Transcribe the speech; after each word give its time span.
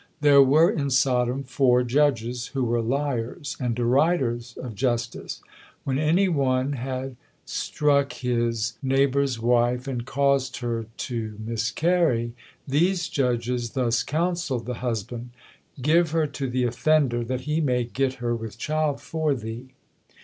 There 0.21 0.41
were 0.41 0.71
in 0.71 0.89
Sodom 0.89 1.43
four 1.43 1.83
judges, 1.83 2.47
who 2.55 2.63
were 2.63 2.81
liars, 2.81 3.55
and 3.59 3.75
deriders 3.75 4.57
of 4.57 4.73
justice. 4.73 5.43
When 5.83 5.99
any 5.99 6.27
one 6.27 6.73
had 6.73 7.17
struck 7.45 8.13
his 8.13 8.79
neighbour's 8.81 9.39
wife, 9.39 9.87
and 9.87 10.03
caused 10.03 10.57
her 10.57 10.87
to 11.05 11.37
miscarry, 11.45 12.33
these 12.67 13.09
judges 13.09 13.73
thus 13.73 14.01
counselled 14.01 14.65
the 14.65 14.73
husband: 14.81 15.29
"Give 15.79 16.09
her 16.09 16.25
to 16.25 16.49
the 16.49 16.63
offender, 16.63 17.23
that 17.23 17.41
he 17.41 17.61
may 17.61 17.83
get 17.83 18.13
her 18.15 18.35
with 18.35 18.57
child 18.57 19.01
for 19.01 19.35
thee." 19.35 19.69